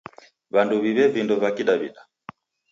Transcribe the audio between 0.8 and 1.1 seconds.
w'iw'e